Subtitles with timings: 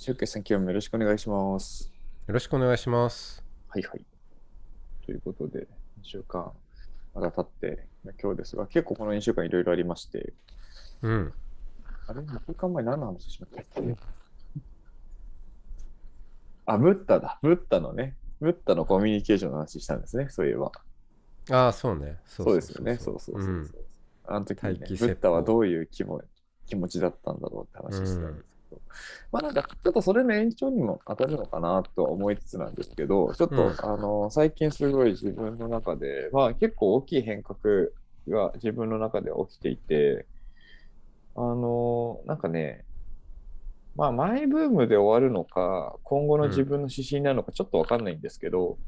[0.00, 1.92] はい、シュウケイさん、今日もよろしくお願いします。
[2.26, 3.44] よろしくお願いします。
[3.68, 4.04] はいはい。
[5.04, 5.64] ということで、2
[6.04, 6.50] 週間
[7.14, 7.86] まだ経って、
[8.18, 10.32] 今日ですが、結構この2週間いろいろありまして、
[11.02, 11.34] うん。
[12.06, 13.96] あれ ?2 週間前何の話しましたっけ？
[16.64, 17.38] あ、ブッダだ。
[17.42, 20.72] ブッダのね、ブッダのコミュニケーションの話したんですね、そういえば。
[21.50, 22.18] ああ、そうね。
[22.24, 23.52] そそうですよね、そうそうそうそう。
[23.52, 23.70] うん
[24.24, 26.22] あの時に、ね、ブッダはどういう気も
[26.64, 28.80] 気持ちだったんだろうって話してたんですけど、
[29.32, 37.58] まあなんかちょっとそれの延長にも当たるのかなとは思いつつなんですけど、ちょっと、うんあの最近すごい自分の中で、まあ結構大きい変革
[38.28, 40.26] が自分の中で起きていて、
[41.36, 42.84] あのなんかね、
[43.96, 48.78] まあマイブームで終わるのか、今後の自分の指針なのかちょっとわかんないんですけど、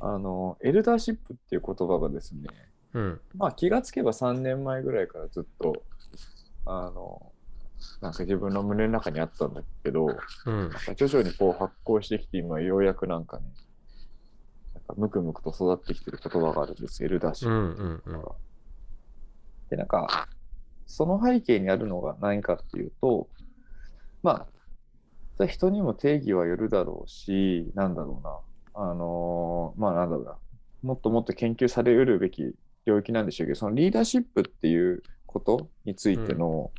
[0.00, 2.48] あの、エルダーシップっていう言葉がですね、
[2.94, 3.20] うん。
[3.36, 5.84] まあ気がつけば3年前ぐらいからずっと、
[6.66, 7.31] あの、
[8.00, 10.70] なんか自分の胸の中にあったんだけど、うん。
[10.96, 13.44] 徐々にこう発酵してきて、今ようやくなんかね、
[14.74, 17.34] なんかムクムクと育ってきてる言葉があるんです、エルダー。
[17.34, 17.46] シ。
[19.70, 20.28] で、なんか、
[20.86, 23.28] その背景にあるのが何かっていうと、
[24.22, 24.46] ま
[25.40, 28.38] あ、人にも定義はよるだろうし、なんだろうな、
[28.74, 30.36] あのーまあなんだろうな、
[30.82, 36.70] もっともっと研究されうるべき領域なんでしょうけど、そのリーダーシップっていうことについての、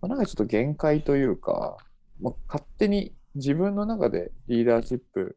[0.00, 1.76] まあ、なんかちょっと限界というか、
[2.20, 5.36] もう勝手に自分の中でリーダーシップ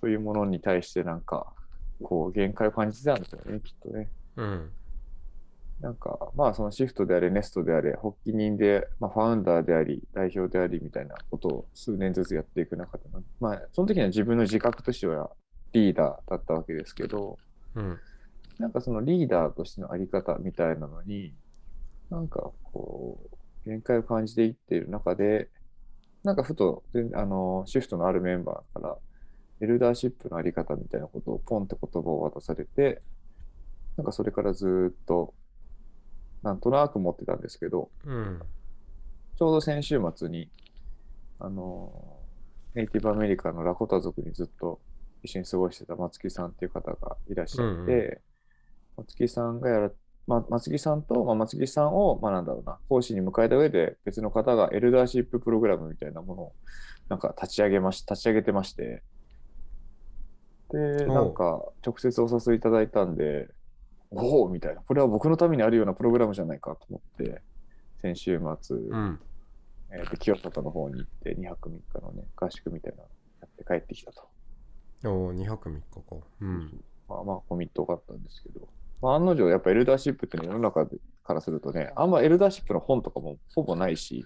[0.00, 1.52] というものに対してなんか、
[2.02, 4.08] こう限界を感じてたんですよね、きっとね。
[4.36, 4.70] うん。
[5.80, 13.04] なんか、まあ、そのシフトであれ、ネストであれ、発起人で、まあ、ファウンダーであり、代表でありみたいなことを数年ずつやっていく中で、
[13.38, 15.30] まあ、その時には自分の自覚としては
[15.72, 17.38] リーダーだったわけですけど、
[17.76, 17.98] うん。
[18.58, 21.32] なんかそのリーダーとしてのあり方みたいなのに、
[22.10, 23.37] なんかこう、
[23.68, 25.50] 限界を感じていっている中で、
[26.24, 28.96] なんかふと、全あの、シフトのあるメンバーから、
[29.60, 33.02] エルダーシップのあり方みたいなことをポンって言葉を渡されて、
[33.96, 35.34] なんかそれからずーっと、
[36.42, 38.40] なんとなく持ってたんですけど、うん。
[39.36, 40.48] ちょうど先週末に、
[41.38, 41.92] あの、
[42.74, 44.80] ネイティブアメリカのラコタ族にずっと
[45.22, 48.22] 一緒に過ごしてた松木さんっていう方がいらっしゃって、うんう
[48.98, 49.90] 松木さんがやら、
[50.28, 56.52] ま、松木さんと、まあ、松木さんを、まあ、なんだろうな、講師に迎えた上で別の方がエルダーシッププログラムみたいなものを
[57.08, 59.02] なんか立ち上げまし、立ち上げてまして、
[60.70, 63.48] で、なんか直接お誘いいただいたんで、
[64.10, 67.40] おおみたいな、これは僕のためにあるようなプログラムじゃないかと思って、
[68.02, 69.20] 先週末、うん。
[69.90, 73.08] えーと清里の方に行って2泊3日のね、合宿みたいなの
[73.40, 74.28] やって帰ってきたと。
[75.06, 76.16] おお、2泊3日か。
[76.42, 76.84] うん。
[77.08, 78.68] まあまあコミットがあったんですけど、
[79.00, 84.24] まあ、案の定やっぱエルダーシップっていうのは世の中でからするとね、あんまエルダーシップの本とかもほぼないし、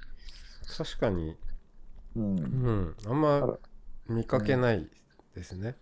[0.76, 1.36] 確かに、
[2.16, 2.96] うんう、ん。
[3.06, 3.58] あんあまら
[4.08, 4.88] 見かけない
[5.34, 5.76] ですね。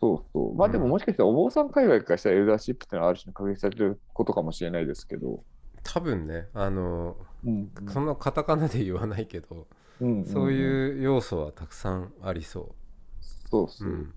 [0.00, 0.54] そうそう。
[0.56, 5.44] まあでもうんもしかしたらお坊さん界隈からしたらエルダーシップっていうのはある種の確立されてることかもしれないですけど、
[5.84, 9.66] 多分ね、あの、うんそのカタカナで言わないけど、
[10.00, 12.74] うんそううんいう要素はたくさんありそ。
[13.50, 13.90] そうそうう。
[13.90, 14.14] うん。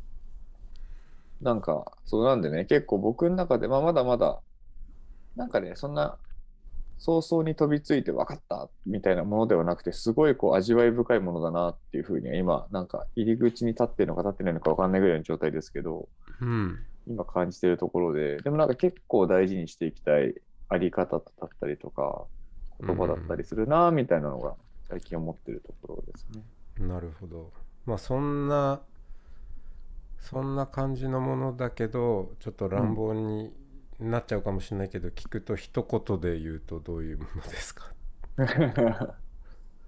[1.41, 4.41] なんか、そうなんでね、結構僕の中で、まあ、まだまだ、
[5.35, 6.17] なんかね、そんな、
[6.97, 16.07] 早々に飛びついて分かったみたいなものではなくて、すごいこう味わい深いものだなっていうふうには今、なんか入り口に立ってるのか立ってないのか分かんないぐらいの状態ですけど、
[16.41, 16.79] うん。
[17.07, 20.35] 今感じてるところで、でもなんか結構大事にしていきたい
[20.69, 22.25] あり方だったりとか、
[22.79, 24.55] 言葉だったりするなみたいなのが
[24.89, 26.87] 最近思ってるところですね。
[26.87, 27.51] なるほど。
[27.85, 28.81] まあそんな
[30.29, 33.53] そんな感じのものだけどちょっと乱暴に
[33.99, 37.91] なっちゃうかもしれないけど、聞くと一言で言うとどういうものですか？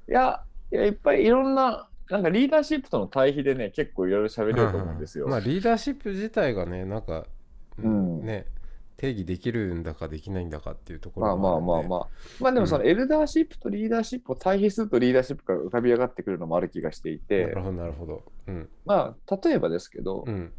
[0.07, 5.27] いや、いや、いっぱいいろんな、なんかリーダーシップとの対比でね、結構いろいろ喋れると思うんですよ。
[5.27, 7.25] まあリーダーシップ自体がねなんか、
[7.83, 8.21] うん。
[8.25, 8.45] ね
[8.97, 12.07] 定義できるんだかできないんだかっていうとこまあまあまあまあ。
[12.39, 18.23] まあでもそのエルダーシップとリーダーシップを対比するとリーダーシップが浮かび上がってくるのもある気がしていなてる、ほどなるほど。
[18.47, 18.69] うん。
[18.85, 20.51] まあ例えばですけど、うん。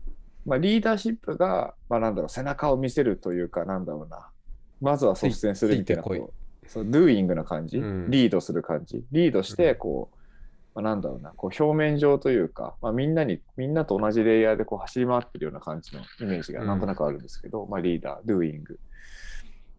[0.46, 4.28] まあリーダーシップが、まあなんだろう、背中を見せるというか、なんだろうな、
[4.80, 8.10] まずは率先するみたいなこう、そう、ドゥーイングな感じ、うん。
[8.10, 10.17] リードする感じ、リードして、こう、
[10.78, 18.78] まあ、なんだろうな、こう表面上というか、まあ、みんなに、みんなと同じレイヤーでこう走り回ってるような感じのイメージがなんとなくあるんですけど、まあリーダー、ドゥーイング。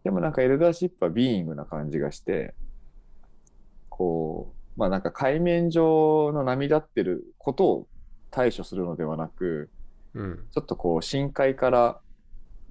[0.04, 2.54] でもなんかエルダーシップはビーイングな感じがして、
[3.88, 7.86] こう、まあなんか海面上の波立ってることを
[8.30, 9.70] 対処するのではなく、
[10.12, 12.00] うんちょっとこう深海から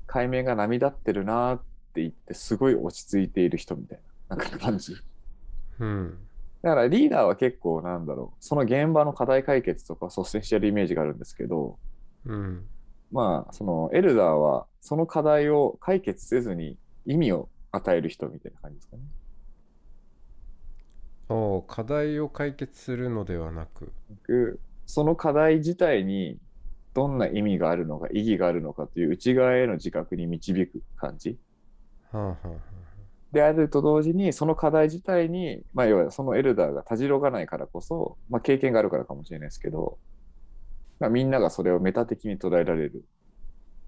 [0.06, 1.58] 海面が波立ってるなっ
[1.96, 4.00] て言って、すごい落ち着いている人みたい
[4.30, 4.94] な、なんか感じ。
[5.80, 6.29] うん
[6.62, 11.80] だからリーダーは結構なんだろう、その現場の課題解決とか率先してやるイメージがあるんですけど、
[12.26, 12.66] うん
[13.12, 19.04] まあ、そのエルダーはその課題を解決せずに意味を与える人みたいな感じですかね。
[21.30, 26.40] お課題を解決するのではなく僕その課題自体に
[26.96, 31.38] どんな意味があるのか、意義があるのかという内側への自覚に導く感じ。
[32.12, 32.56] はあはあは
[33.32, 40.00] であると同時に、その課題自体に、まあ、要はそのエルダーがたじろがないからこそ、まあ、経験があるからかもしれないですけど、
[41.00, 43.06] まあ、みんながそれをメタ的に捉えられる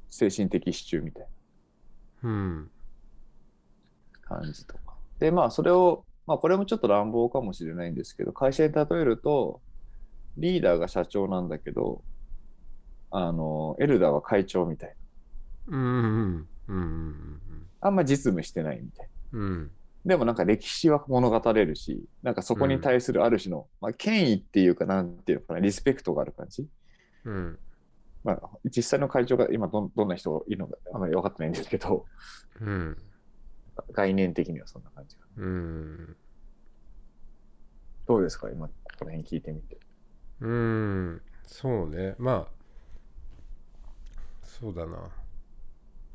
[0.09, 1.29] 精神的支柱みたいあ
[2.23, 2.71] うん
[4.29, 4.93] な感じとか。
[5.19, 9.61] で、まあ、それを、まあ、これもちょっと乱暴かもしれないんですけど、会社に例えると、
[10.37, 12.03] リーダーが社長なんだけど、
[13.09, 14.95] あの、エルダーは会長みたい
[15.67, 15.77] な。
[15.77, 17.41] うんうんうんうん
[17.83, 19.10] あんま実務してないみたいな。
[19.33, 19.41] うん。
[19.41, 19.71] うん
[20.03, 26.67] でもなんか歴史は物語れるし、なんかそこに対するある種の、まあ、権威っていうか、なんていうのかな、リスペクトがある感じ。
[27.25, 27.59] うん。
[28.23, 32.05] まあ、実際の会長が今どんどんな人いるのかあまり分かってないんですけど、
[32.59, 32.97] うん。
[33.91, 35.43] 概念的にはそんな感じかな。
[35.43, 36.15] うん。
[38.07, 39.77] どうですか今、この辺聞いてみて。
[40.39, 41.21] うん。
[41.45, 42.15] そうね。
[42.17, 42.61] まあ
[44.41, 45.09] そうだな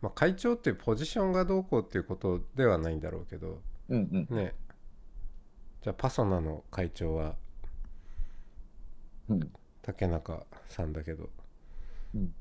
[0.02, 4.37] まあ会長っていうポジションがどうこうっていうことではないんだろうけどうんうん。
[4.37, 4.54] ね。
[5.82, 7.37] じゃあパソナの会長は
[9.28, 9.52] うん。
[9.82, 11.28] 竹中さんだけど。
[12.14, 12.34] うん。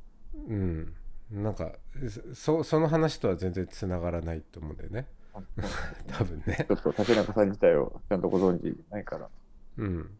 [0.47, 0.93] うん。
[1.31, 1.71] なんか
[2.33, 5.07] そその話とは全然つながらないと思うんだよね。
[5.33, 5.41] あ
[6.07, 6.65] 多分ね。
[6.67, 9.29] ちょっと竹中さん自体をちゃんとご存知ないから。
[9.77, 10.17] うん。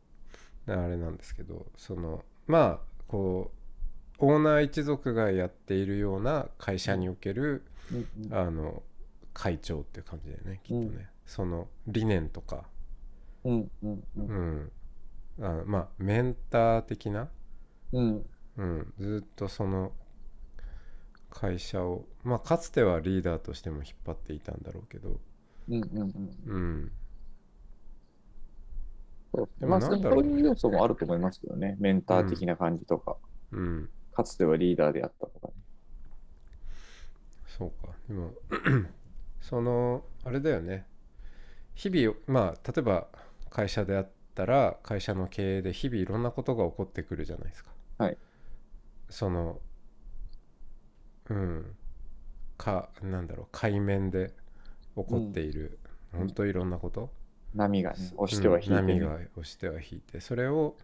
[0.68, 3.65] あれなんですけどそのまあこう
[4.20, 8.82] オーナー一族がやっているような会社におけるうんあの
[9.34, 11.08] 会長っていう感じだよねきっとね、うん。
[11.26, 12.64] その理念とか。
[13.44, 14.72] うんうんうん。
[15.40, 15.46] うん。
[15.46, 17.30] あまあメンター的な？
[17.92, 18.26] うん。
[18.58, 19.92] うん、ずっとその
[21.30, 25.20] 会社をまあかつてはリーダーとしても引っ張っていたんだろうけど。
[25.68, 26.92] うんうんうん。
[29.34, 29.38] う
[29.68, 29.68] ん。
[29.68, 31.76] まあ、そういう要素もあると思いますけどね。
[31.80, 33.18] メンター的な感じとか、
[33.52, 35.54] うんかつてはリーダーであったとかね。
[37.48, 37.94] そうか。
[38.08, 38.34] でも
[39.42, 40.86] そのあれだよね。
[41.76, 43.08] 日々まあ例えば
[43.50, 47.72] 会社であったら会社の経営で日々いろんなことが起こってくるじゃないですか。
[47.98, 48.18] はい。
[49.10, 49.60] その
[51.30, 51.76] うん。
[52.58, 54.30] かなんだろう海面で
[54.96, 55.80] 起こっている、
[56.14, 56.32] ほん。
[56.32, 57.12] といろんなこと、
[57.56, 58.80] 波がね、押しては引いて、ね。
[58.80, 60.20] うん波が押しては引いて。
[60.20, 60.76] それを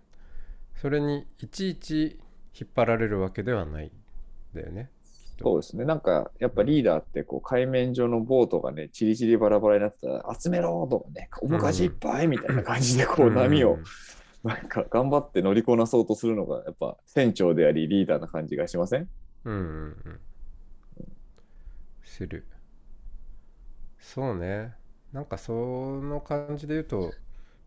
[0.75, 2.19] それにいちいち
[2.59, 3.92] 引っ張られるわけではないん
[4.53, 4.89] だよね。
[5.42, 5.86] そうですね。
[5.86, 13.79] なんか、やっぱリーダーって、こう、海面上のボートがね、チリチリバラバラになってたら、集めろとかね、面かじいっぱいみたいな感じで、こう、波を、
[14.43, 19.10] なんか、頑張って乗りこなそうとするのが、やっぱ、船長であり、リーダーな感じがしません？
[19.46, 20.20] うんうんうん。
[22.03, 22.46] する。
[23.98, 24.75] そうね。
[25.12, 25.51] なんかそ
[26.01, 27.12] の感じで言うと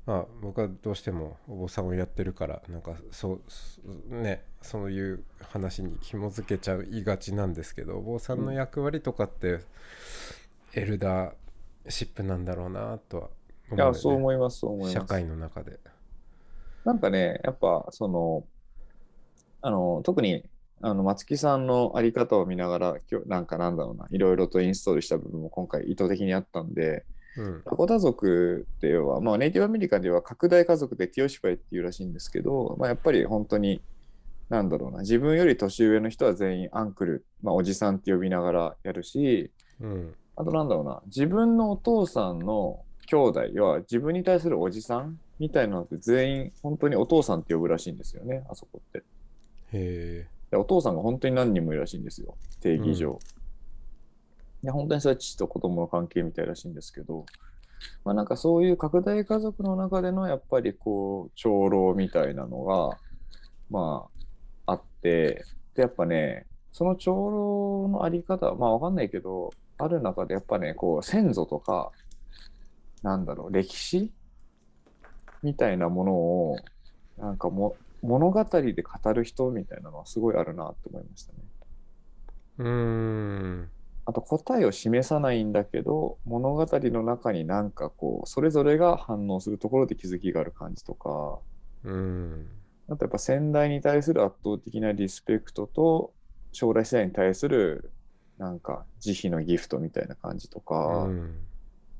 [0.07, 9.61] まあ僕はどうしてもお坊さんをやってるからなんかそうすねそういう話に紐づけちゃいがちなんですけどお坊さんの役割とかって
[10.73, 11.35] エルダー
[11.89, 13.29] シップなんだろうなとは
[13.71, 14.95] 思いや、そう思います、そう思います。
[14.95, 15.79] 社会の中で。
[16.85, 18.45] なんかね、やっぱ、その、
[19.63, 20.45] あの、特に、
[20.83, 27.05] あの、松木さんのあり方を見ながら、今日、なんかなんだろうな、いろいろとインストールした部分も今回意図的にあったんで、
[27.37, 27.63] うん。
[27.65, 33.81] ラコタ族っていうのは、まあ、ネイティブアメリカでは拡大家族でティオシファイっていうらしいんですけど、まあ、やっぱり本当に、
[34.49, 40.15] なんだろうな、自分より年上の人は全員アンクル、まあ、おじさんって呼びながらやるし、うん。
[40.37, 48.99] あとなんだろうな、自分のお父さんの兄弟は自分に対するおじさんみたいなのって全員本当にお父さんって呼ぶらしいんですよね、あそこって。
[48.99, 49.03] へ
[49.73, 50.29] え。
[50.51, 53.19] でお父さんが本当に何人もいるらしいんですよ、定義上。
[54.63, 57.27] で本当にそれは父と子供の関係みたいらしいんですけど、
[58.05, 62.99] まあなんかそういう拡大家族の中でのやっぱりこう、長老みたいなのが、
[63.71, 64.14] まあ、
[64.67, 65.45] あって、
[65.75, 71.91] で、やっぱね、その長老のあり方、まあわかんないけど、ある中でやっぱね、こう、先祖とか、
[73.03, 74.13] なんだろう、歴史？
[75.43, 76.57] みたいなものを、
[77.19, 81.39] なんかも物語で語る人みたいなのはすごいあるなって思いましたね。
[82.59, 83.71] うーん。
[84.07, 91.39] あと答えを示さないんだけど物語の中になんかこうそれぞれが反応するところで気づきがある感じとか。
[91.85, 92.47] うん
[92.89, 96.13] あとやっぱ先代に対する圧倒的なリスペクトと
[96.53, 97.91] 将来世代に対する
[98.39, 101.39] なんか慈悲のギフトみたいな感じとか、うん。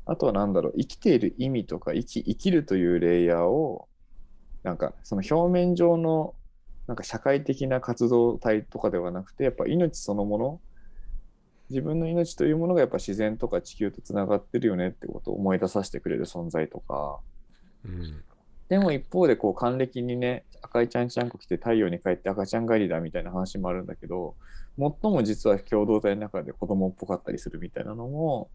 [0.07, 3.89] あとは何だろう生きている意味とか生き生きるというレイヤーを
[4.63, 6.35] なんかその表面上の
[6.87, 10.61] なんか社会的な活動体とかではなくてやっぱ命そのもの
[11.71, 17.21] 自分の命というものがやっぱ自然とか地球とつながってるよねってことを思い出させてくれる存在とか。
[17.87, 18.23] うん
[18.69, 24.35] でも一方でこう還暦にね赤いちゃんちゃんこ来て太陽に帰って赤ちゃん帰りだみたいな話もあるんだけど
[24.79, 28.49] 最も実は共同体の中で子供っぽかったりするみたいなのも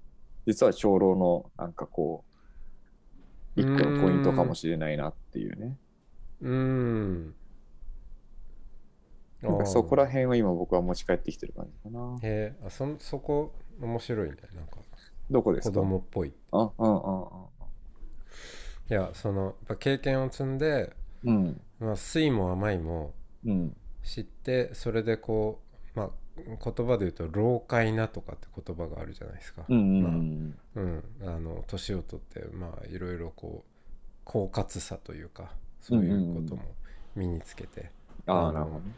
[0.48, 2.24] 実は長老のなんかこ
[3.56, 5.78] う一個のポイントかもしれないなっていうね。
[6.42, 7.36] うん。
[9.42, 12.18] なんかそこらら辺を今僕は持ち帰ってきてる感じかな。
[12.24, 14.36] へえあそそこ面白いね。
[14.56, 14.78] なんか。
[14.78, 14.84] 子
[15.30, 15.76] どこですか？
[15.76, 16.34] 供っぽい。
[16.52, 17.00] あうんうん
[18.90, 20.94] いやそのやっぱ経験を積んで、
[21.24, 21.36] うん。
[21.36, 23.14] うんまあ、酸いも甘いも
[23.46, 23.76] うん。
[24.04, 25.62] 知ってそれでこ
[25.96, 29.66] うまあ言葉で言うと「老快な」とかって言葉があるじゃないですか。
[29.68, 31.04] うんうんうまあんうん、
[31.36, 36.64] あの年を取ってまあいろいろこう狡猾さというかそういうことも
[37.16, 37.92] 身につけて。
[38.26, 38.94] ああなるほどね。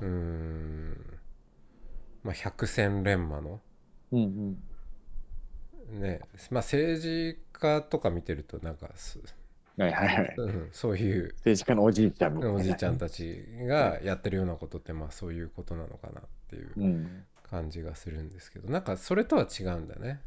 [0.00, 1.18] うーん。
[2.22, 3.60] まあ百戦錬磨の
[4.12, 4.58] うん
[5.90, 6.00] うん。
[6.00, 6.20] ね
[6.50, 8.88] まあ政治家とか見てるとなんか
[9.78, 10.34] はいはいはい。
[10.36, 11.34] うん、そういう。
[11.36, 17.24] 政治家のおじいちゃんおじいちゃんたちがやってるようなことってまあそういうことなのかなっていううん。
[17.48, 20.20] 感じがするんですけどなんかそれとは違うんだね。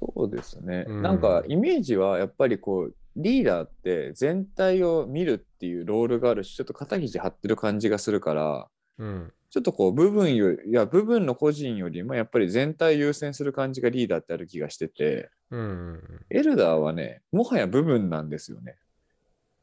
[0.00, 1.02] そうですね、うん。
[1.02, 9.32] なんかイメージはやっぱりこうリーダーって全体を見るっていうロールがあるしちょっと肩肘張ってる感じがするからうん。
[9.50, 15.60] ちょっとこう部分よいや部分の個人よりもやっぱり全体優先する感じがリーダーってある気がしててうん。
[15.60, 18.76] うんエルダーはねもはや部分なんですよね。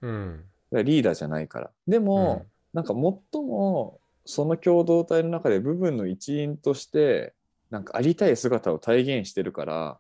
[0.02, 0.44] うん。
[0.72, 1.72] リーダーじゃないから。
[1.88, 7.34] でも、なんか最もその共同体の中で部分の一員として
[7.70, 9.98] なんかありたい姿を体現してるから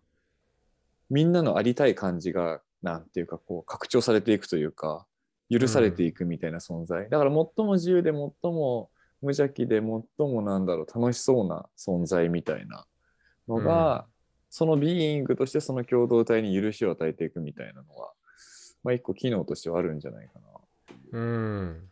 [1.09, 5.05] みんなのありたい感じがなんていうかこう拡張されていくというか
[5.49, 8.17] 許されていくみたいな存在、だから最も自由で最
[8.51, 8.89] も
[9.21, 9.83] 無邪気で最
[10.27, 12.85] もなんだろう楽しそうな存在みたいな
[13.47, 14.05] のが、
[14.49, 18.11] そのビーイングとしてその共同体に許しを与えていくみたいなのは、
[18.83, 21.19] まあ、一個機能としてはあるんじゃないかな。
[21.19, 21.89] うん。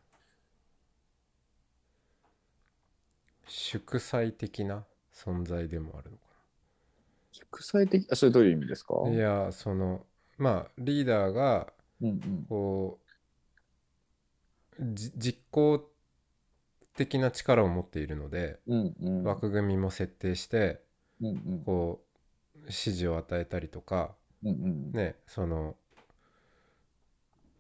[3.47, 6.23] 祝祭的な存在でもあるのか
[7.31, 8.95] 祝祭的あそれどういう意味ですか？
[9.03, 10.05] ないやその
[10.37, 11.71] まあリーダーが
[12.01, 12.45] うんうん。
[12.49, 12.99] こ
[14.79, 15.89] うじ実行
[16.95, 19.23] 的な力を持っているのでうんうん。
[19.23, 20.81] 枠組みも設定して
[21.21, 21.63] うんうん。
[21.63, 22.04] こう
[22.65, 25.75] 指示を与えたりとかうんうんねその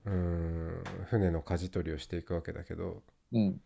[0.05, 3.61] うーん船の舵取りをしていくわけだけどうん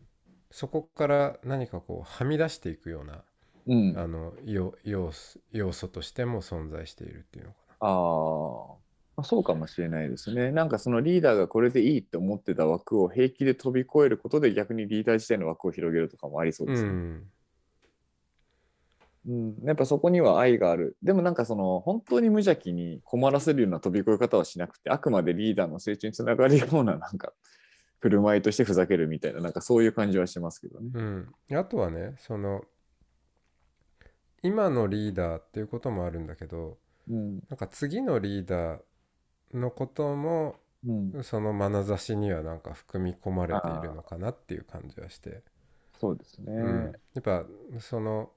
[0.52, 3.24] そこから何かこうはみ出していくような
[3.68, 8.80] うんあの要要素としても存在しているっていうのかあー
[9.18, 10.52] まあそうかもしれないですね。
[10.52, 16.74] なんかそのリーダーがこれでいいって思ってた枠を平気で飛び越えることで逆にリーダー自体の枠を広げるとかもありそうな。
[16.74, 16.90] ですね。
[16.90, 17.32] うん
[19.30, 20.98] うん、やっぱそこには愛がある。
[21.04, 27.34] でもなんかその本当に無邪気に困らせるような飛び越え方はしなくて、あくまでリーダーの成長につながるようななんか
[28.00, 30.90] 振る舞いとしてふざけるみたいな、なんかそういう感じはしますけどね。
[30.94, 32.62] うん、あとはねその
[34.42, 37.40] 今のリーダーっていうこともあるんだけどうん。
[37.50, 38.80] なんか次のリーダー
[39.54, 40.56] のことも
[40.88, 41.24] うん。
[41.24, 45.44] その眼差しにはなんか含み込まれているのかなっていう感じはして、
[46.00, 46.54] そうですね。
[46.54, 47.46] うん、やっぱ
[47.80, 48.32] その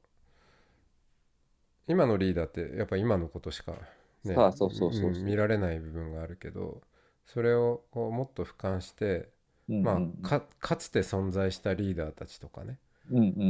[1.88, 4.34] 今のリーダーってやっぱ今のことしか、ね
[5.24, 6.80] 見られない部分があるけど
[7.26, 9.28] それをもっと俯瞰して、
[9.68, 12.78] まあ、かかつて存在したリーダーたちとかね。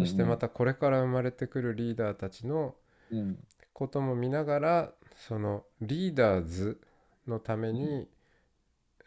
[0.00, 2.74] そしてまたこれから生まれてくるリーダーたちの
[3.10, 3.38] うん
[3.74, 6.80] ことも見ながらそのリーダーズ
[7.26, 8.08] のために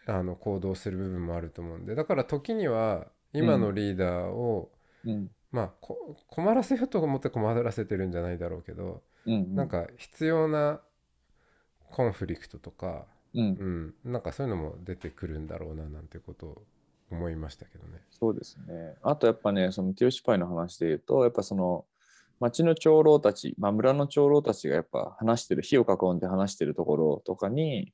[0.07, 1.95] あの行動する部分もあると思うんで。
[1.95, 4.71] だから時には今のリーダーを、
[5.05, 5.29] うん。
[5.51, 10.79] まあこ困らせようと思って困らせてるんじゃないだろうけど、うんなんか必要な
[11.91, 16.61] コンフリクトとか、うんうん、なんかそういうのも出てくるんだろうななんてことを
[17.11, 18.01] 思いましたけどね。
[18.11, 18.95] そうですね。
[19.01, 21.85] あとやっぱね、そのティオシパイの話で言うと、やっぱその
[22.39, 27.93] 町の長老たち、まあ、村の長老たちがやっぱ話してる、火を囲んで話してるところとかに、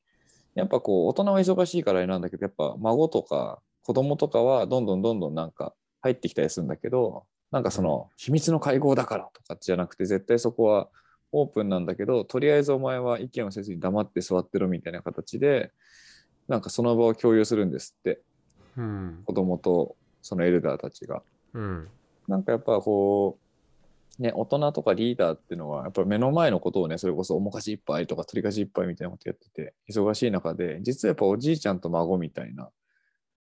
[0.55, 10.89] やっぱこう、大人は忙しいからあれなんだけど、やっぱ孫とか子供とかはどんどんどんどんなんか入ってきたりするんだけどなんかその秘密の会合だからとかじゃなくて絶対そこは
[11.31, 15.71] オープンなんだけどとりあえずお前は意見をせずに黙って座ってろみたいな形で
[16.47, 18.19] なんかその場を共有するんですって
[18.77, 21.23] うん子供とそのエルダーたちが。
[21.53, 21.87] うん
[22.27, 23.37] なんかやっぱこ
[24.19, 32.69] う、ね、大人とかリーダーっていうのは、やっぱ目の前のことをね、それこそおもかしいっぱいとか鳥かしいっぱいみたいなことやってて、忙しい中で、実はやっぱおじいちゃんと孫みたいな、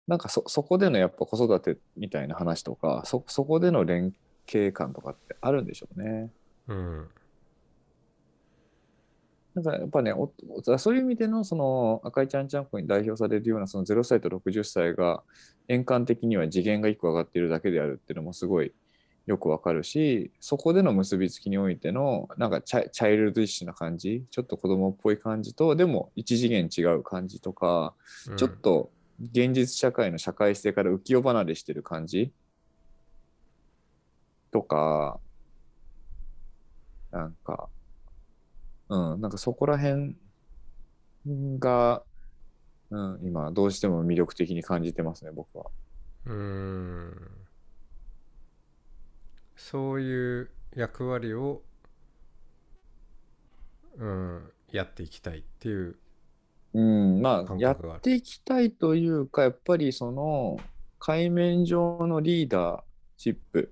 [0.07, 4.13] なんかそそこでのやっぱ子育てみたいな話とか、そそこでの連
[4.47, 6.29] 携感とかってあるんでしょうね。
[6.67, 7.07] うん
[9.55, 15.23] なんかやっぱね、おおそういう意味でのその赤いちゃんちゃんこに代表されるようなその0歳と60歳が
[15.69, 18.73] 円環的には次元が1個上がっているだけであるっていうのもすごい
[19.25, 27.93] よくわかるし、そこでの結びつきにおいてのなんかチャイチャイルドイッシュな感じ、ちょっと子供っぽい感じと、でも一次元違う感じとか、
[28.29, 28.37] うん。
[28.37, 28.91] ちょっと
[29.31, 32.33] 現実社会の社会性から浮世離れしてる感じ
[34.51, 35.19] とか、
[37.11, 37.69] なんか、
[38.89, 40.15] うん、なんかそこら辺
[41.59, 42.03] が、
[42.89, 45.65] うん、今どうしても魅力的に感じてますね、僕は。
[46.25, 47.31] うーん
[49.55, 51.61] そういう役割を、
[53.97, 55.97] うん、やっていきたいっていう
[56.75, 60.57] うん、まあ、やっていきたいというか、やっぱりその、
[60.99, 62.81] 海面上のリーダー
[63.15, 63.71] シップ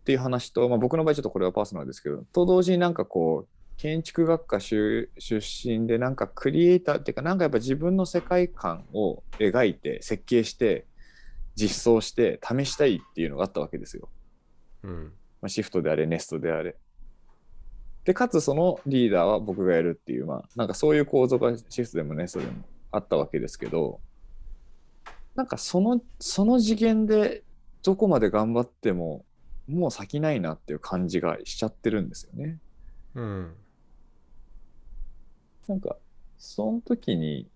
[0.00, 10.86] っていう話と、まあ、僕の場合ちょっとこれはパーソナルですけど、と同時になんかこう、建築学科出出身で、なんかクリエイターっていうか、なんかやっぱ自分の世界観を描いて、設計して、
[11.54, 14.08] 実装して、試したいっていうのがあったわけですよ。
[14.82, 16.76] うんまあ、シフトであれ、ネストであれ。
[18.04, 22.52] で、かつそのリーダーは僕がやるっていう、まあ、なんかそういう構造がシフトでもネストでも
[22.92, 24.00] あったわけですけど、
[25.34, 27.42] なんかその、その次元で
[27.82, 29.24] どこまで頑張っても、
[29.68, 32.58] もう先ないなっていう感じがしちゃってるんですよね。
[33.14, 33.54] うん
[35.68, 35.96] なんか、
[36.38, 37.48] その時に、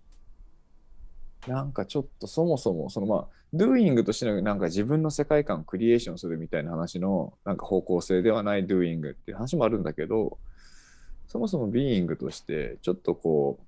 [1.47, 10.37] なんかちょっとそもそも、そのまあ、ドゥーイングとしてのなんか自分の世界観をクリエーションするみたいな話のなんか方向性ではないドゥーイングっていう話もあるんだけど、
[11.27, 13.63] そもそもビーイングとして、ちょっとこう、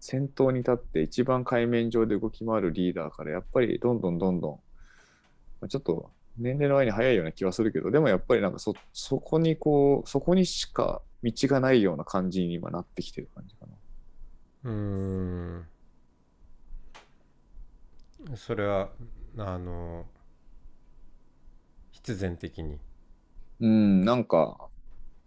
[0.00, 4.60] 先頭に立って一番海面上で動き回るリーダーから、やっぱりどんどんどんど
[5.62, 13.72] ん、ちょっと年齢の前に早いような気はするけど、でもやっぱりなんかそそこにこう、そこにしか道がないような感じに今なってきてる感じかな。
[14.64, 15.66] うーん
[18.36, 18.88] それは
[19.36, 20.06] あの
[21.90, 22.78] 必然的に
[23.60, 24.68] うん、なんか、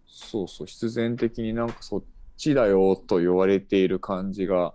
[0.06, 2.02] そうそう、必然的になんかそっ
[2.36, 4.74] ちだよと言われている感じが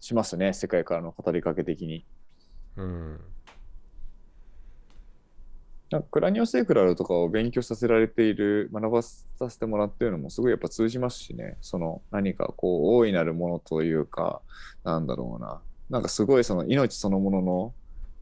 [0.00, 2.04] しますね、世界からの語りかけ的に。
[2.76, 3.20] うん
[5.90, 14.42] なんかクラニオセークラルとかを勉強させられている、学ばさせてもらっているのもすごいやっぱ通じますしね、その何かこう大いなるものというか、
[14.84, 17.74] なんだろうな、なんかすごいその命そのものの、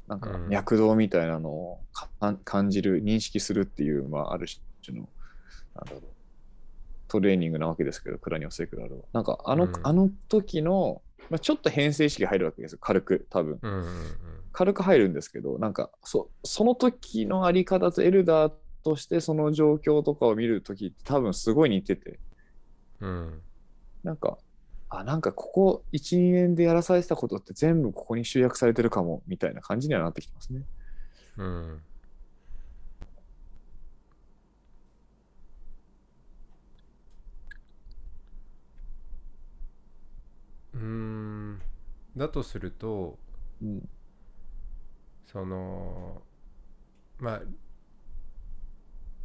[0.08, 0.48] なんかうん。
[0.48, 2.08] 脈動みたいなのをか
[2.44, 4.46] 感じる、認識するっていう、まあ、ある
[4.84, 5.08] 種の、
[5.74, 6.02] なんだろう、
[7.08, 9.02] トレーニングなわけですけど、クラニオセークラルは。
[9.12, 9.72] なんかあの、うん。
[9.82, 13.58] あの時の、まあ、ちょっと編成意識が入るわけですよ、軽く、多分。
[13.62, 13.84] うんうん
[14.52, 22.18] 軽く入るんですけど、なんかそその時のあり方とエルダーとしてその状況とかを見る時って多分すごい似てて、
[23.00, 23.08] うん。
[23.08, 23.40] うん
[24.02, 24.38] なんか、
[24.88, 30.62] あ、なんかここ1、2年でやらされてたことって全部ここに集約されてるかもみたいな感じにはなってきてますね。
[31.36, 31.82] うん
[40.76, 41.62] うーん
[42.16, 43.18] だとすると
[43.62, 43.88] うん。
[45.26, 46.22] その
[47.18, 47.42] まあ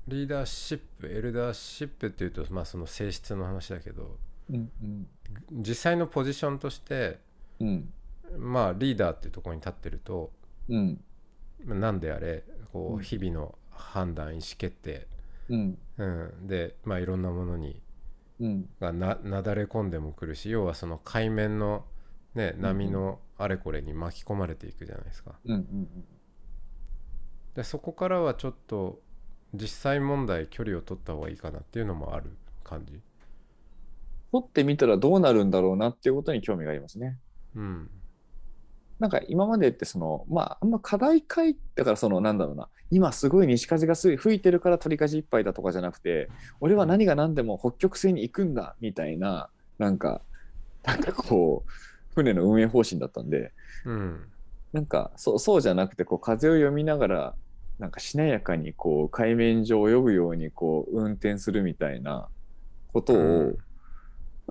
[0.07, 4.17] リーダーシップエルダーシップっていうとまあその性質の話だけど
[4.49, 5.07] うんうん。
[5.51, 7.19] 実際のポジションとして
[7.59, 7.93] うん。
[8.37, 10.31] まあリーダーっていうところに立ってると
[10.69, 11.03] うん。
[11.65, 15.07] まあ何であれこううん日々の判断意思決定、
[15.49, 15.77] うん。
[15.97, 17.75] うん、でまあいろんなものにうん。
[18.80, 21.86] がななだれ込んでもくるし要はその海面の、
[22.36, 25.36] ね、うん波のあれこれに巻き込まれていくじゃないですか。
[27.56, 29.01] でそこからはちょっと
[29.54, 32.32] 実際問題距離を取った方がいいかなっていうのもある
[32.63, 33.01] 感じ。
[34.32, 37.19] 取ってみたらどうなるんだろうなっていうことに興味がありますね。
[37.56, 37.89] うん
[39.01, 50.21] なんか今までってその、まあ、あんま課題解、だからその、なんだろうな、今すごい西風がすごい吹いてるから鳥かじいっぱいだとかじゃなくて、俺は何が何でも北極星に行くんだみたいな、なんか、
[50.83, 51.71] なんかこう、
[52.13, 53.51] 船の運営方針だったんで、
[53.85, 54.21] うん。
[54.71, 57.35] なんかそうそうじゃなくてこう風を読みながら
[57.77, 62.29] なんかしなやかにこう海面上を泳ぐようにこう運転するみたいな
[62.93, 63.57] ことを、うん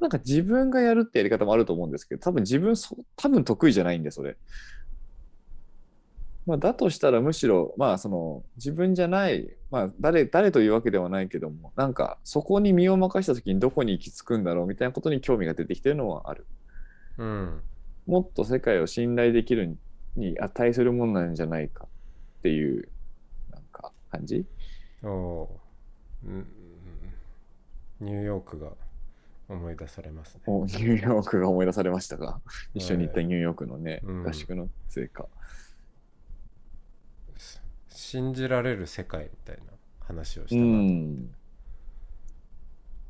[0.01, 4.37] なんか自分がやるってやり方もあると思うんですけど多分自分そ多分得意じゃないんでそれ。
[6.47, 16.47] まあ、だとしたらむしろまあその自分じゃない、まあ、誰誰というわけではないけどもなんかそこに身を任した時にどこに行き着くんだろうみたいなことに興味が出てきてるのはある。
[17.19, 17.61] うん。
[18.07, 19.77] もっと世界を信頼できる
[20.17, 22.89] に値するものなんじゃないかっていう
[23.51, 24.47] なんか感じ。
[25.03, 25.49] おー。
[26.27, 26.47] うん。
[28.01, 28.71] ニューヨークが
[29.51, 30.43] 思い出されますね。
[30.47, 32.41] おニューヨークが思い出されましたが
[32.73, 35.27] 一緒に行ったニューヨークのね、うん合宿の成果。
[37.89, 39.63] 信じられる世界みたいな
[40.01, 40.67] 話をしたうな。
[40.79, 41.31] ん。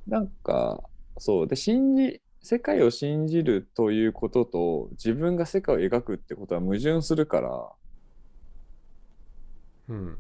[0.07, 0.83] なんか
[1.19, 7.69] そうで信じ世界を信じるということと自分が世界を描くってことは矛盾するから、
[9.89, 10.19] うん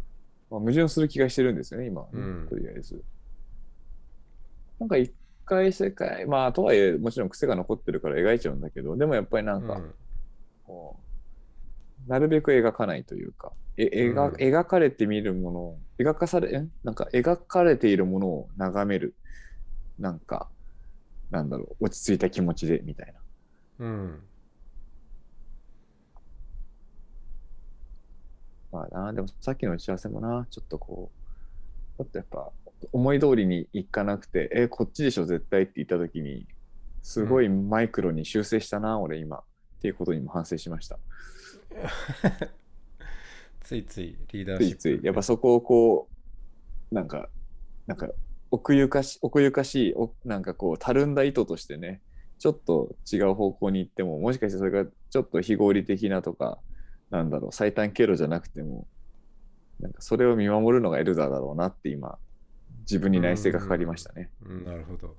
[0.50, 3.02] まあ、矛盾する気がしてるんですよね今、うんとりあえず。
[4.78, 5.12] なんか一
[5.50, 6.26] 回世界。
[6.26, 9.94] まあとはいえもちろん癖が残ってるから描いちゃうんだけどでもやっぱりなんか、うん。
[10.64, 10.96] こ
[12.06, 14.34] うなるべく描かないというかえ描うん。
[14.36, 19.14] 描かれてみるものを描かされんなんか描かれているものを眺める。
[19.98, 20.48] なんか
[21.30, 23.12] なんだろう落ち着いた気持ちでみたい
[23.78, 23.86] な。
[23.86, 24.22] うん。
[28.72, 31.10] まあなでもさっきの打ち合わせもなちょっとこ
[31.98, 32.50] うちょっとやっぱ
[32.92, 36.46] 思い通りにいかなくてえこっちでしょ絶対って言った時に
[37.02, 39.38] すごいマイクロに修正したな、俺今。
[39.38, 39.42] っ
[39.80, 40.98] ていうことにも反省しました。
[43.62, 44.74] ついついリーダーつシップ。
[44.74, 45.04] いつい。
[45.04, 46.08] やっぱそこをこ
[46.90, 47.30] うなんか
[47.86, 48.10] なんか
[48.50, 52.02] 奥ゆかし奥ゆかしいおなんかこうたるんだ意図としてね
[52.38, 56.58] ちょっと違う方向に行ってももしかしてそれがちょっと非合理的なとか
[57.10, 58.86] なんだろう最短経路じゃなくても
[59.78, 62.18] なんかそれを見守るのがエルダーだろうなって今
[62.80, 64.30] 自分に内省がかかりましたね。
[64.44, 65.16] うん、なるほど。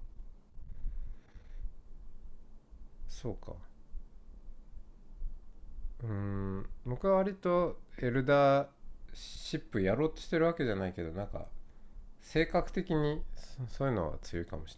[3.08, 3.54] そうか。
[6.04, 6.70] うーん。
[6.86, 8.68] 僕は割とエルダー
[9.14, 11.48] シップやろうとしてるわけじゃないけどなんか
[12.22, 14.78] 性格的にそそういうのは強いかもし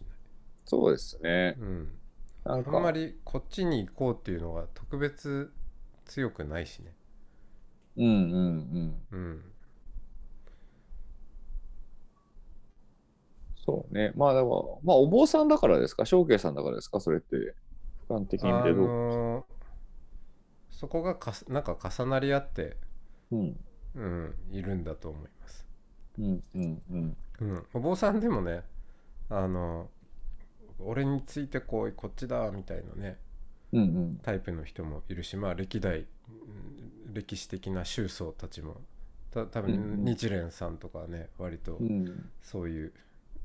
[0.64, 1.30] そうですね。
[1.30, 1.98] れない、うん、
[2.44, 5.52] あんまりこっちに行こうっていうのが特別
[6.06, 6.94] 強くないしね。
[7.96, 8.12] うんうん
[9.12, 9.16] うん。
[9.16, 9.53] うん
[13.64, 14.12] そうね。
[14.14, 16.04] まあでも、まあお坊さんだからですか？
[16.04, 17.00] 正慶さんだからですか？
[17.00, 17.54] それって。
[18.06, 19.54] 俯瞰的に見どう、のー
[20.70, 22.76] そこがかすなんか重なり合って、
[23.30, 23.56] うん
[23.94, 25.66] うん、いるんだと思います
[26.18, 27.16] うんうんうん。
[27.40, 28.62] うん、お坊さんでもね
[29.30, 29.88] あの
[30.80, 33.16] 俺についてこいこっちだみたいなね
[33.72, 34.20] うんうん。
[34.22, 38.82] タイプの人もいるしまあ歴代うん歴史的な宗僧たちも
[39.30, 42.92] た多分日蓮さんとかね割とうん、そういう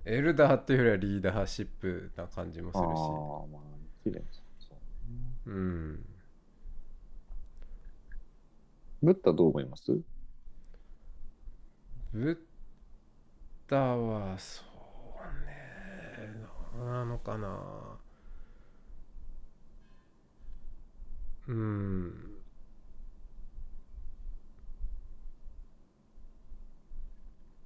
[0.05, 2.87] エルダーっていうよりはリーダーシップな感じもするし。
[3.51, 3.61] まあ
[4.03, 4.75] 綺麗ですそ
[5.45, 6.05] ううん。
[9.01, 9.91] ブッダどう思います？
[12.13, 12.37] ブッ
[13.67, 14.63] ダはそ
[15.15, 17.59] うねなのかな。
[21.47, 22.13] うん。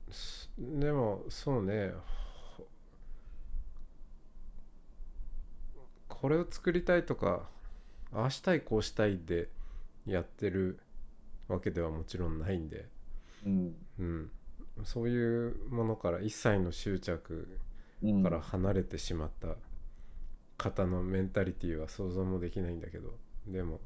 [0.10, 1.94] すでもそうね
[6.24, 7.50] これを作りたいとか
[8.14, 9.50] ああしたいこうしたいで
[10.08, 10.80] やってる
[11.50, 12.86] わけではもちろんないんで。
[13.46, 13.76] うん。
[14.00, 14.32] うん、
[14.86, 17.60] そういうものから一切の執着
[18.02, 18.24] うん。
[18.24, 19.58] から離れてしまった
[20.58, 23.10] 方のメンタリティーは想像もできないんだけど。
[23.46, 23.82] でも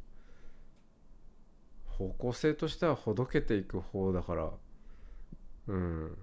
[1.87, 4.51] 方向性としてはほどけていく方だから。
[5.69, 6.15] うん。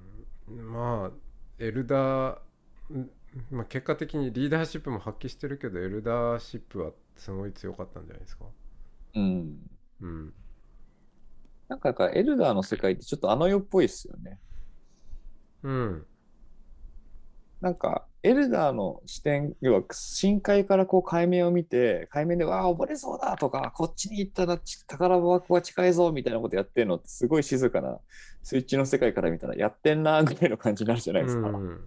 [0.48, 1.10] まあ
[1.58, 3.10] エルダー、ん
[3.50, 8.44] まあ、結果的にリーダーシップも発揮してるけどエルダーシップはすごい強かったんじゃないですか？
[9.14, 9.56] うん。
[10.00, 10.32] うん。
[11.68, 14.38] なんかエルダーの世界ってちょっとあの世っぽいですよね。
[15.62, 16.06] うん。
[17.60, 27.98] なんかエルダーの視点要は深海からこう海面を見て海面でわあ溺れそうだとかこっちに行ったらち宝箱が近いぞみたいなことやってるのってすごい静かな
[28.42, 31.80] スイッチの世界から見たらやってんなぐらいの感じになるじゃないですか、うん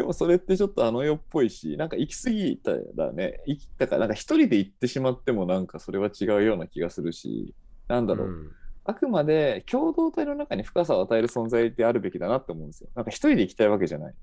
[0.00, 7.54] でもそれってちょっとあの世っぽいしなんか行き過ぎたらね行きだからなんか一人で行ってしまってもなんかそれは違うような気がするし
[7.86, 8.52] なんだろう、うん。
[8.86, 12.88] あくまで共同体の中に深さを与える存在であるべきだなって思うんですよ。
[12.94, 14.14] なんか一人で行きたいわけじゃない。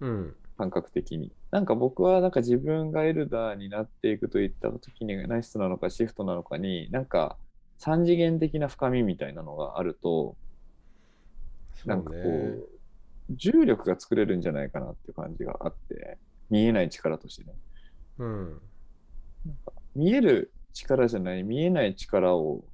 [0.00, 0.34] うん。
[0.56, 1.30] 感覚的に。
[1.52, 7.36] なんか僕はなんか自分がエルダーになっていくといった時にナイストなのかシフトなのかになんか
[7.76, 10.36] 三次元的な深みみたいなのがあると、
[11.86, 12.77] なんかこねう、
[13.30, 16.18] 重力が作れるんじゃないかなっていう感じがあって、
[16.50, 17.54] 見えない力としてね。
[18.18, 18.60] うん
[19.94, 22.64] 見える力じゃない、見えない力を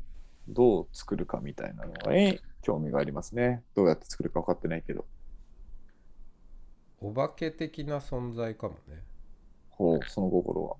[0.48, 3.62] どう作るかみたいなのに興味がありますね。
[3.74, 5.06] どうやって作るか分かってないけど。
[7.00, 9.02] お化け的な存在かもね
[9.70, 10.76] ほう、その心は。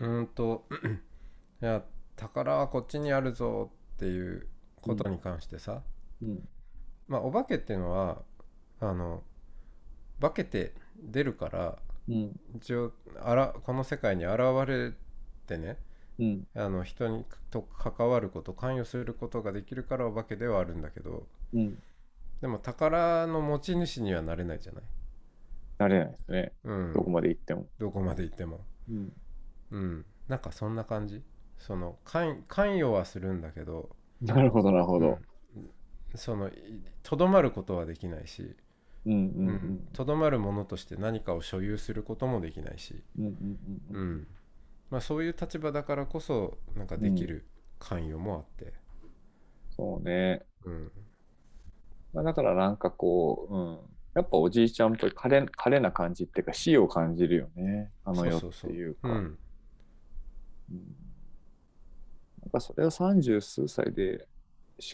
[0.00, 0.66] うーんと
[1.62, 1.84] いや
[2.16, 4.48] 宝はこっちにあるぞっていう
[4.80, 5.82] ことに関してさ、
[6.22, 6.48] うん。
[7.08, 8.22] まあお化けっていうのは
[8.80, 9.22] あの
[10.20, 12.40] 化けて出るからうん。
[12.56, 14.92] 一応あらこの世界に現れ
[15.46, 15.78] てね
[16.18, 16.46] うん。
[16.54, 21.78] あの人にと関わること関与することができるからお化けではあるんだけどうん。
[22.40, 24.84] でも宝の持ち主にはなれないじゃない、
[25.78, 26.52] なれないですね。
[26.62, 27.66] うん、どこまで行っても。
[27.78, 29.12] どこまで行ってもうん。
[29.70, 31.22] うんなんかそんな感じ？
[31.58, 33.88] その関関与はするんだけど
[34.20, 35.18] なるほど、なるほど。
[36.12, 36.52] うんそのい
[37.02, 38.56] とどまることはできないし
[39.06, 43.32] うんうんううんんとど、まるものとして何かを所有することもできないし、うんうん
[43.90, 44.16] うんううん。
[44.22, 44.26] ん
[44.90, 47.46] まあ、そういう立場だからこそなんかできる
[47.78, 48.74] 関与もあって、
[49.70, 50.44] そうね。
[50.64, 50.92] うん。
[52.12, 53.78] まあ、だからなんかこう、うん。
[54.14, 57.92] やっぱおじいちゃんっぽい華麗華麗な感じっていうか死を感じるよね。
[58.04, 59.08] あの世っていうか。
[59.08, 59.38] うん。
[60.70, 60.96] うん。
[62.42, 64.37] なんかそれを三十数歳で思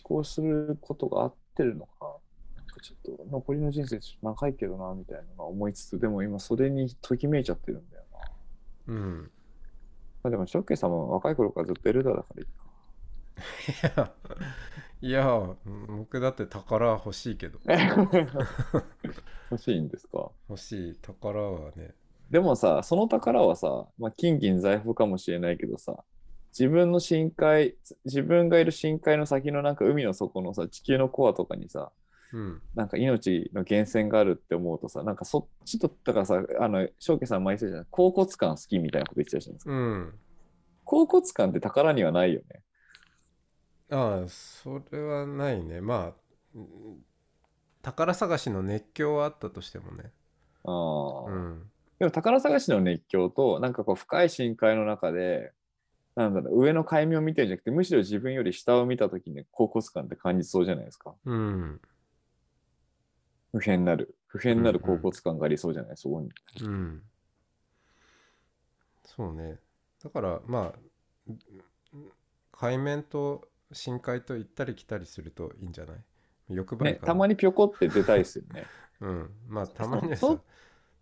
[0.03, 2.19] 考することが合ってるのか、
[2.57, 8.95] なんかちょっと残りの人生ちょっと長いけどな、みたいなのは思いつつ、でも今それにときめいちゃってるんだよな。
[8.95, 9.31] うん
[10.23, 14.13] まあ、でも、ショッケさんも若い頃からずっとエルダーだからいいか。
[15.01, 15.57] いやいや
[15.89, 17.59] 僕だって宝欲しいけど
[19.51, 20.31] 欲しいんですか？
[20.49, 21.95] 欲しい宝はね
[22.31, 26.05] でもさ、その宝はさ、まあ、金銀財宝かもしれないけどさ、
[26.57, 31.91] 自分の深海、自分がいる深海の先のなんか海の底のさ、地球のコアとかにさ、
[32.33, 32.63] うん。
[32.75, 39.73] なんか命の源泉があるって思うとさ、なんかそっちと、だからさ、あの、翔家さん前言ってたじゃん、甲骨感好きみたいなこと言ってたじゃないですか。
[39.73, 40.15] うん。
[40.85, 42.63] 甲骨感って宝にはないよね。
[43.91, 45.81] ああそれはないね。
[45.81, 46.21] まあ
[46.55, 47.05] うん
[47.83, 50.11] 宝探しの熱狂はあったとしてもね。
[50.65, 51.71] ああ、うん。
[51.99, 55.53] でも宝探しの熱狂と、なんかこう深い深海の中で、
[56.17, 61.15] なんだろう、上の海面を見てるんじゃなくて、むしろ自分より下を見たときに甲骨感って感じそうじゃないですか。
[61.25, 61.81] うん。
[63.53, 66.31] 不変なる、不変なる甲骨感がありそうじゃない、そこに。
[66.63, 67.03] うん。
[69.05, 69.59] そうね。
[70.03, 71.33] だからまあ
[72.53, 75.97] 海面と深海と行ったり来たりするといいんじゃない？
[76.49, 78.65] 欲張りね、たまにぴょこって出たいですよね。
[79.01, 79.31] うん。
[79.49, 80.37] まあたまにさ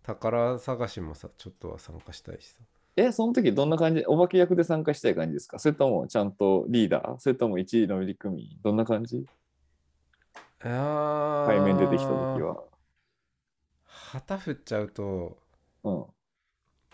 [0.03, 2.59] 宝探しもさちょっとは参加したいしさ
[2.95, 4.03] え、その時どんな感じ？
[4.07, 5.59] お化け役で参加したい感じですか？
[5.59, 7.17] それともちゃんとリーダー？
[7.19, 8.43] それとも1位の乗組？
[8.43, 9.17] 員どんな感じ？
[9.17, 9.25] い
[10.63, 12.63] やー海面出てきた時は。
[13.85, 15.37] 旗振っちゃうと
[15.83, 16.05] う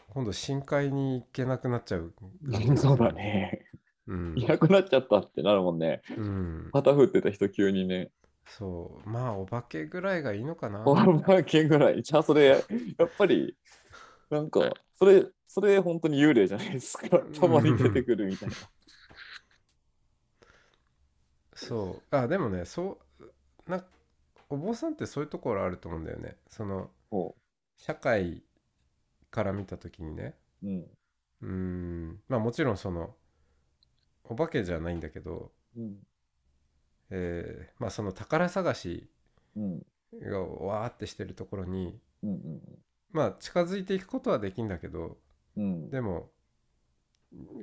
[0.10, 2.14] 今度深海に行けなくなっちゃう、
[2.48, 2.78] ん。
[2.78, 3.66] そうだね。
[4.08, 6.02] うんいなくなっちゃったってなるもんね。
[6.18, 8.10] うん、旗振ってた人急にね。
[8.48, 12.02] そうまあお化けぐらいがいいのかなお化けぐらい。
[12.02, 13.56] じゃあそれ、やっぱり、
[14.30, 14.62] なんか、
[14.96, 17.10] それ、それ本当に幽霊じゃないですか。
[17.10, 18.56] たまに出てくるみたいな。
[21.56, 23.00] そうあでもねそ
[23.68, 23.84] うな
[24.50, 27.36] お坊さんってそういうところあると思うんだよねそのほ
[27.78, 28.44] 社会
[29.32, 30.68] から見た時にねう。
[30.68, 30.86] うん。
[31.42, 33.14] うーんまあもちろんその
[34.24, 36.00] お化けじゃないんだけど、うん。
[37.12, 39.08] えーまあその宝探し
[39.56, 39.82] うん。
[40.22, 42.62] がわーってしてるところにうん。
[43.12, 45.18] まあ近づいていくことはできんだけど
[45.56, 45.90] うん。
[45.90, 46.30] でも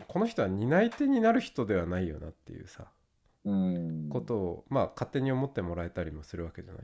[0.06, 2.86] この人は担い手になる人ではないよなっていうさ
[3.44, 4.08] うん。
[4.10, 6.82] ことをまあ勝手に思ってもらえたりもするわけじゃない？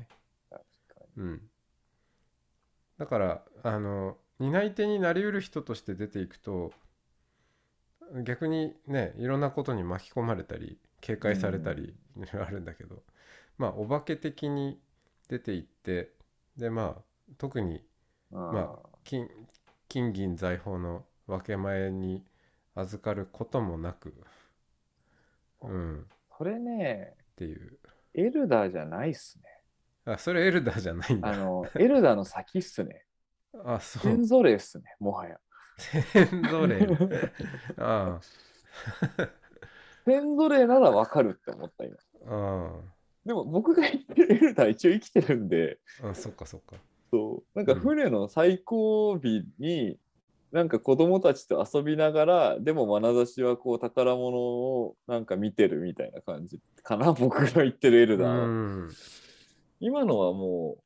[0.51, 1.41] 確かうん、
[2.99, 6.73] だからあの担い手になりうる人として出ていくと
[8.25, 11.95] 逆にねいろんなことに巻き込まれたり警戒されたり
[12.33, 13.03] あるんだけど、
[13.59, 14.79] まあお化け的に
[15.29, 16.13] 出ていって
[16.57, 17.03] でまあ
[17.39, 17.83] 特に
[18.33, 19.29] まあ金
[19.89, 22.25] 金銀財宝の分け前に
[22.75, 24.15] 預かることもなく、
[25.61, 26.05] うん、っ
[26.39, 27.79] それね、ていう。
[28.15, 29.45] エルダーじゃないっすね。
[30.13, 31.29] あそれエルダーじゃないんだ。
[31.29, 33.05] あの、エルダーの先っすね。
[33.65, 34.03] あそう。
[34.03, 35.39] 先祖霊っすね、もはや。
[35.77, 36.87] 先祖霊。
[37.79, 38.21] あ
[40.05, 41.97] 先祖霊ならわかるって思った今。
[42.27, 42.93] ああ。
[43.25, 46.77] でも僕が言ってるエルダー一応生きてるんで、ああそっかそっか
[47.13, 47.59] そう。
[47.59, 49.19] なんか船の最後尾
[49.59, 49.99] に
[50.53, 58.47] なんか子供たちと遊びながら、でも眼差しはこう宝物をなんか見てるみたいな感じかな、 僕の言ってるエルうダーは。
[58.47, 58.91] ん。
[59.81, 60.83] 今のはもう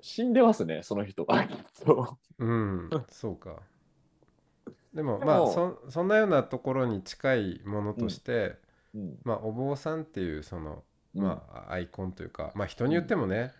[0.00, 1.24] 死んでますね、その人。
[1.24, 1.48] は。
[1.72, 2.44] そう。
[2.44, 2.90] ん。
[3.08, 3.62] そうか。
[4.92, 8.56] でもまあそそんなようなところに近いものとして、
[8.92, 8.98] う。
[8.98, 9.18] うん。
[9.24, 11.22] まあお坊さんっていうそのうん。
[11.22, 13.52] まあアイコンというかまあ人によってもね、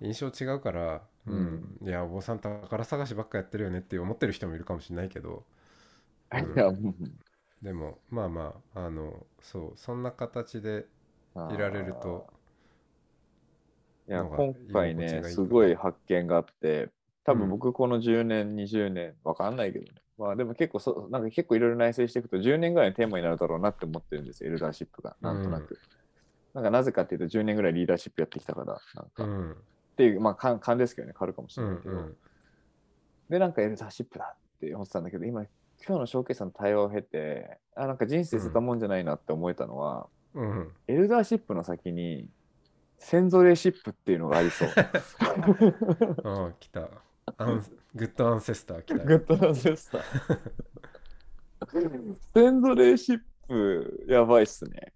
[0.00, 1.36] 印象違うから、ううん。
[1.36, 5.44] んいやお坊さん宝探しばっかやってるよねって思ってる人もいるかもしれないけど。
[6.32, 6.66] うん。
[7.62, 10.86] でもまあまああのそうそんな形で
[11.48, 12.26] いられると
[14.08, 16.90] いや今回ねすごい発見があって
[17.24, 17.40] 多うん。
[17.40, 20.02] 分僕この10年20年わかんないけどね。
[20.18, 25.16] まあでも結構そなんか結構いろいろ内省していくと10年ぐらいのテーマになるだろうなって思ってるんですよエルダーシップが。
[25.20, 25.80] なんとなく、
[26.54, 29.32] なんかなぜかっていうと10年ぐらいリーダーシップやってきたからなんか、
[29.92, 32.16] っうんていうまあ勘勘ですけどね変わるかもしうんれないけど、うん
[33.30, 40.72] でなんかエルダーシップだって思ってたんだけど今今日のショーケースの対話を経てあなんか人生捨てたもんじゃないなって思えたのは、うん。
[40.86, 42.28] エルダーシップの先に
[42.98, 44.68] 先祖霊シップっていうのがありそう。
[46.24, 46.88] ああ来た。
[47.36, 50.02] アングッドアンセスター来たグッドアンセスター。
[52.34, 54.92] 先祖霊シップ、やばいっすね。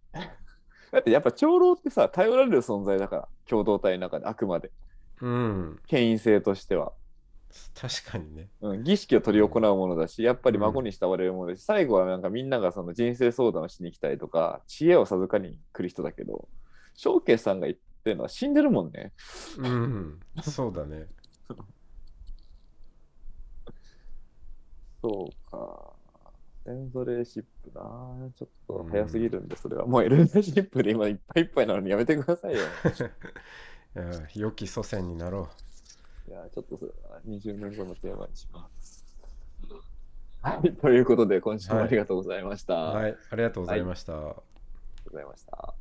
[0.92, 4.70] だってやっぱ長老ってさ、頼られる存在だから、共同体の中であくまで、
[5.20, 6.92] うん権威性としては。
[7.74, 16.48] 確かにねうん、儀式を執り行うものだし、やっぱり孫に慕われるものだし、最後はなんかみんながその人生相談をしに来たりとか、知恵を授かりに来る人だけど、
[16.94, 19.12] 翔慶さんが言ってるのは死んでるもんね。
[19.58, 21.06] うんそうだね
[25.02, 25.92] そうか。
[26.64, 27.82] 先祖霊シップな。
[28.36, 29.86] ちょっと早すぎるんで、それは。
[29.86, 32.60] もうエルダーシップで今いっぱいいっぱいなのにやめてくださいよ。
[33.96, 34.04] いや
[34.34, 35.48] 良き祖先になろ
[36.28, 39.04] いや、ちょっとそれは20年後のテーマにします。
[40.42, 42.74] はい、 ということで、今週もありがとうございました。
[42.74, 44.42] うありがとはいありがとうございました、う
[45.06, 45.74] ございました。